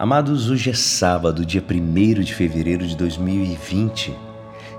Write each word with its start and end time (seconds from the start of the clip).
Amados, 0.00 0.48
hoje 0.48 0.70
é 0.70 0.72
sábado, 0.72 1.44
dia 1.44 1.62
1 1.62 2.22
de 2.22 2.34
fevereiro 2.34 2.86
de 2.86 2.96
2020. 2.96 4.16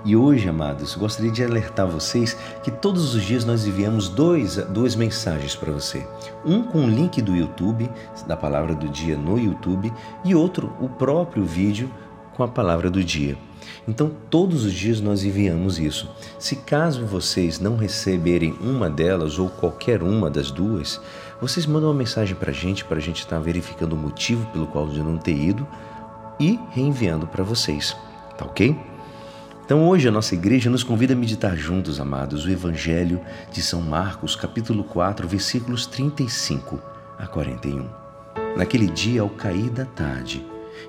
E 0.04 0.16
hoje, 0.16 0.50
amados, 0.50 0.96
gostaria 0.96 1.32
de 1.32 1.44
alertar 1.44 1.86
vocês 1.86 2.36
que 2.63 2.71
todos 2.71 3.13
os 3.13 3.21
dias 3.21 3.46
nós 3.46 3.68
enviamos 3.68 4.10
dois, 4.10 4.55
duas 4.55 4.96
mensagens 4.96 5.55
para 5.55 5.71
você. 5.71 6.07
Um 6.44 6.63
com 6.63 6.86
o 6.86 6.89
link 6.89 7.21
do 7.21 7.36
YouTube, 7.36 7.88
da 8.26 8.36
palavra 8.36 8.73
do 8.73 8.89
dia 8.89 9.15
no 9.15 9.38
YouTube, 9.38 9.94
e 10.26 10.34
outro, 10.34 10.76
o 10.81 10.89
próprio 10.89 11.46
vídeo 11.46 11.88
com 12.34 12.44
a 12.44 12.48
palavra 12.48 12.90
do 12.90 13.04
dia. 13.04 13.38
Então, 13.88 14.12
todos 14.29 14.63
os 14.63 14.74
dias 14.74 15.02
nós 15.02 15.24
enviamos 15.24 15.80
isso. 15.80 16.09
Se 16.38 16.55
caso 16.55 17.05
vocês 17.05 17.59
não 17.59 17.76
receberem 17.76 18.54
uma 18.62 18.90
delas 18.90 19.40
ou 19.40 19.50
qualquer 19.50 20.04
uma 20.04 20.30
das 20.30 20.52
duas, 20.52 21.02
vocês 21.41 21.66
mandam 21.66 21.90
uma 21.90 21.98
mensagem 21.98 22.36
para 22.36 22.52
a 22.52 22.54
gente, 22.54 22.86
para 22.86 22.98
a 22.98 23.02
gente 23.02 23.20
estar 23.20 23.38
tá 23.38 23.41
verificando 23.41 23.94
o 23.94 23.98
motivo 23.98 24.45
pelo 24.48 24.67
qual 24.67 24.88
eu 24.94 25.04
não 25.04 25.17
ter 25.17 25.36
ido 25.36 25.67
e 26.40 26.59
reenviando 26.72 27.25
para 27.25 27.44
vocês. 27.44 27.95
Tá 28.38 28.45
ok? 28.45 28.75
Então 29.66 29.88
hoje 29.88 30.08
a 30.08 30.11
nossa 30.11 30.36
igreja 30.36 30.70
nos 30.70 30.84
convida 30.84 31.13
a 31.13 31.16
meditar 31.16 31.55
juntos, 31.55 32.00
amados, 32.00 32.45
o 32.45 32.52
Evangelho 32.52 33.22
de 33.52 33.61
São 33.61 33.81
Marcos, 33.81 34.36
capítulo 34.36 34.84
4, 34.84 35.27
versículos 35.27 35.86
35 35.86 36.77
a 37.17 37.25
41. 37.25 37.88
Naquele 38.58 38.88
dia, 38.88 39.22
ao 39.22 39.30
cair 39.30 39.70
da 39.70 39.86
tarde, 39.86 40.45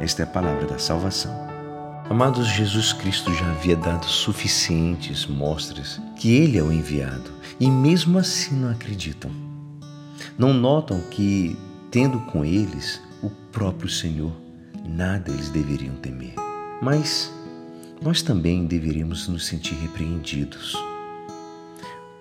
Esta 0.00 0.22
é 0.22 0.24
a 0.24 0.28
palavra 0.28 0.66
da 0.66 0.78
salvação. 0.78 1.32
Amados, 2.10 2.46
Jesus 2.46 2.92
Cristo 2.92 3.32
já 3.32 3.50
havia 3.50 3.76
dado 3.76 4.04
suficientes 4.04 5.26
mostras 5.26 6.00
que 6.16 6.34
Ele 6.34 6.58
é 6.58 6.62
o 6.62 6.70
enviado 6.70 7.30
e 7.58 7.70
mesmo 7.70 8.18
assim 8.18 8.54
não 8.54 8.70
acreditam. 8.70 9.30
Não 10.36 10.52
notam 10.52 11.00
que, 11.10 11.56
tendo 11.90 12.20
com 12.20 12.44
eles 12.44 13.00
o 13.22 13.30
próprio 13.50 13.88
Senhor, 13.88 14.32
nada 14.86 15.30
eles 15.30 15.48
deveriam 15.48 15.94
temer. 15.96 16.34
Mas 16.82 17.32
nós 18.02 18.20
também 18.20 18.66
deveríamos 18.66 19.28
nos 19.28 19.46
sentir 19.46 19.74
repreendidos. 19.76 20.76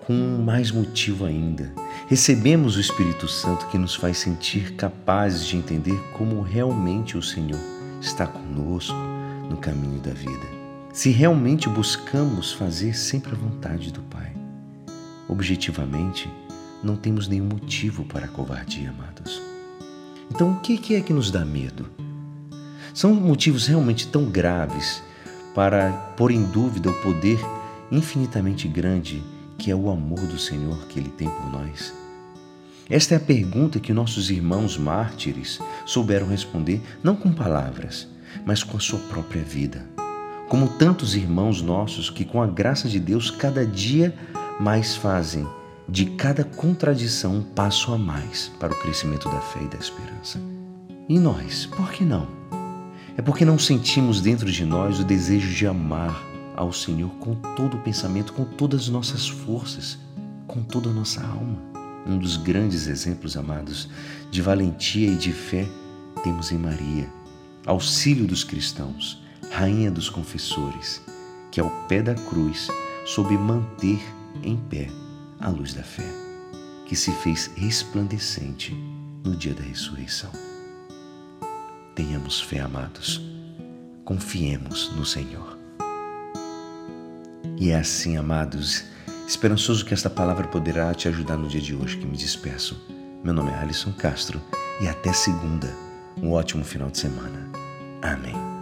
Com 0.05 0.14
mais 0.44 0.72
motivo 0.72 1.26
ainda, 1.26 1.73
recebemos 2.08 2.76
o 2.76 2.80
Espírito 2.80 3.27
Santo 3.27 3.67
que 3.67 3.77
nos 3.77 3.95
faz 3.95 4.17
sentir 4.17 4.76
capazes 4.76 5.45
de 5.45 5.58
entender 5.58 5.98
como 6.17 6.42
realmente 6.42 7.17
o 7.17 7.21
Senhor 7.21 7.59
está 8.02 8.27
conosco 8.27 8.95
no 9.49 9.58
caminho 9.58 9.99
da 9.99 10.11
vida. 10.11 10.48
Se 10.92 11.09
realmente 11.09 11.67
buscamos 11.70 12.52
fazer 12.52 12.95
sempre 12.95 13.31
a 13.31 13.36
vontade 13.36 13.92
do 13.92 14.02
Pai, 14.02 14.31
objetivamente, 15.27 16.30
não 16.83 16.95
temos 16.95 17.27
nenhum 17.27 17.45
motivo 17.45 18.04
para 18.04 18.25
a 18.25 18.30
covardia, 18.30 18.89
amados. 18.89 19.42
Então, 20.30 20.52
o 20.52 20.60
que 20.60 20.95
é 20.95 21.02
que 21.02 21.14
nos 21.14 21.31
dá 21.31 21.43
medo? 21.43 21.89
São 22.93 23.14
motivos 23.14 23.65
realmente 23.65 24.08
tão 24.08 24.25
graves 24.25 25.02
para 25.55 25.92
pôr 26.17 26.31
em 26.31 26.43
dúvida 26.43 26.89
o 26.89 27.02
poder 27.02 27.39
infinitamente 27.92 28.67
grande 28.67 29.23
que 29.63 29.71
é 29.71 29.75
o 29.75 29.89
amor 29.89 30.19
do 30.19 30.37
Senhor 30.37 30.77
que 30.89 30.99
Ele 30.99 31.07
tem 31.07 31.29
por 31.29 31.49
nós? 31.49 31.93
Esta 32.89 33.13
é 33.13 33.17
a 33.17 33.19
pergunta 33.21 33.79
que 33.79 33.93
nossos 33.93 34.29
irmãos 34.29 34.77
mártires 34.77 35.57
souberam 35.85 36.27
responder, 36.27 36.81
não 37.01 37.15
com 37.15 37.31
palavras, 37.31 38.09
mas 38.45 38.61
com 38.61 38.75
a 38.75 38.79
sua 38.81 38.99
própria 38.99 39.41
vida. 39.41 39.87
Como 40.49 40.67
tantos 40.67 41.15
irmãos 41.15 41.61
nossos 41.61 42.09
que, 42.09 42.25
com 42.25 42.41
a 42.41 42.45
graça 42.45 42.89
de 42.89 42.99
Deus, 42.99 43.31
cada 43.31 43.65
dia 43.65 44.13
mais 44.59 44.97
fazem 44.97 45.47
de 45.87 46.07
cada 46.07 46.43
contradição 46.43 47.37
um 47.37 47.41
passo 47.41 47.93
a 47.93 47.97
mais 47.97 48.51
para 48.59 48.73
o 48.73 48.80
crescimento 48.81 49.30
da 49.30 49.39
fé 49.39 49.61
e 49.63 49.69
da 49.69 49.77
esperança. 49.77 50.41
E 51.07 51.17
nós, 51.17 51.67
por 51.67 51.89
que 51.89 52.03
não? 52.03 52.27
É 53.15 53.21
porque 53.21 53.45
não 53.45 53.57
sentimos 53.57 54.19
dentro 54.19 54.51
de 54.51 54.65
nós 54.65 54.99
o 54.99 55.05
desejo 55.05 55.55
de 55.55 55.65
amar 55.65 56.33
ao 56.55 56.71
Senhor 56.71 57.09
com 57.15 57.36
todo 57.55 57.77
o 57.77 57.81
pensamento, 57.81 58.33
com 58.33 58.45
todas 58.45 58.81
as 58.81 58.89
nossas 58.89 59.27
forças, 59.27 59.97
com 60.47 60.61
toda 60.64 60.89
a 60.89 60.93
nossa 60.93 61.21
alma. 61.21 61.58
Um 62.05 62.17
dos 62.17 62.37
grandes 62.37 62.87
exemplos, 62.87 63.37
amados, 63.37 63.89
de 64.30 64.41
valentia 64.41 65.09
e 65.09 65.15
de 65.15 65.31
fé 65.31 65.67
temos 66.23 66.52
em 66.52 66.58
Maria 66.58 67.09
auxílio 67.65 68.27
dos 68.27 68.43
cristãos, 68.43 69.21
rainha 69.52 69.89
dos 69.89 70.09
confessores, 70.09 71.02
que 71.52 71.59
ao 71.59 71.69
pé 71.87 72.02
da 72.02 72.15
cruz 72.15 72.67
soube 73.05 73.37
manter 73.37 74.02
em 74.43 74.58
pé 74.58 74.89
a 75.39 75.49
luz 75.49 75.73
da 75.73 75.83
fé, 75.83 76.09
que 76.86 76.95
se 76.95 77.11
fez 77.11 77.52
resplandecente 77.55 78.73
no 79.23 79.36
dia 79.36 79.53
da 79.53 79.63
ressurreição. 79.63 80.31
Tenhamos 81.95 82.42
fé, 82.42 82.59
amados, 82.59 83.21
confiemos 84.03 84.92
no 84.95 85.05
Senhor. 85.05 85.62
E 87.63 87.71
é 87.71 87.77
assim, 87.77 88.17
amados, 88.17 88.83
esperançoso 89.25 89.85
que 89.85 89.93
esta 89.93 90.09
palavra 90.09 90.45
poderá 90.49 90.93
te 90.93 91.07
ajudar 91.07 91.37
no 91.37 91.47
dia 91.47 91.61
de 91.61 91.73
hoje 91.73 91.95
que 91.95 92.05
me 92.05 92.17
despeço. 92.17 92.77
Meu 93.23 93.33
nome 93.33 93.51
é 93.51 93.55
Alisson 93.55 93.93
Castro 93.93 94.41
e 94.81 94.87
até 94.89 95.13
segunda. 95.13 95.73
Um 96.21 96.33
ótimo 96.33 96.65
final 96.65 96.91
de 96.91 96.97
semana. 96.97 97.49
Amém. 98.01 98.52